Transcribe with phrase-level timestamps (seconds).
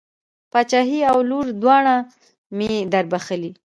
[0.51, 1.95] پاچهي او لور دواړه
[2.57, 3.51] مې در بښلې.